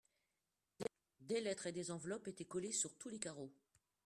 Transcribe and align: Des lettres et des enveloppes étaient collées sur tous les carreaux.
Des 1.19 1.41
lettres 1.41 1.67
et 1.67 1.71
des 1.71 1.91
enveloppes 1.91 2.27
étaient 2.27 2.43
collées 2.43 2.71
sur 2.71 2.95
tous 2.97 3.09
les 3.09 3.19
carreaux. 3.19 3.53